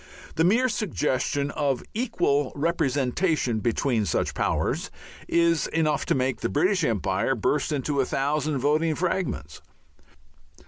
The 0.33 0.43
mere 0.43 0.67
suggestion 0.67 1.51
of 1.51 1.83
equal 1.93 2.51
representation 2.55 3.59
between 3.59 4.07
such 4.07 4.33
"powers" 4.33 4.89
is 5.27 5.67
enough 5.67 6.07
to 6.07 6.15
make 6.15 6.41
the 6.41 6.49
British 6.49 6.83
Empire 6.83 7.35
burst 7.35 7.71
into 7.71 8.01
a 8.01 8.05
thousand 8.07 8.57
(voting) 8.57 8.95
fragments. 8.95 9.61